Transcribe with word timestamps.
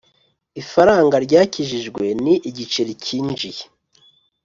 ifaranga 0.61 1.15
ryakijijwe 1.25 2.03
ni 2.23 2.33
igiceri 2.49 2.93
cyinjije 3.03 3.63